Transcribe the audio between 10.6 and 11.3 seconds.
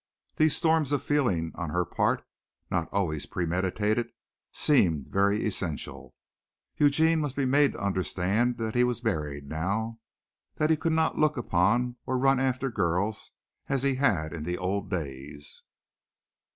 he could not